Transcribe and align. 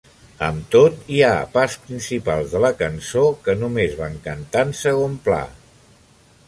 Amb 0.45 0.63
tot, 0.75 0.95
hi 1.15 1.19
ha 1.25 1.33
parts 1.57 1.75
principals 1.83 2.55
de 2.57 2.63
la 2.65 2.73
cançó 2.81 3.25
que 3.47 3.57
només 3.61 3.97
van 4.01 4.19
cantar 4.29 4.67
en 4.71 4.75
segon 4.85 5.19
pla. 5.29 5.43